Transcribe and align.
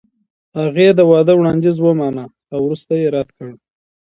هغې 0.59 0.87
د 0.97 0.99
واده 1.11 1.33
وړاندیز 1.35 1.77
ومانه 1.81 2.25
او 2.53 2.59
وروسته 2.65 2.93
یې 3.01 3.07
رد 3.15 3.29
کړ. 3.37 3.49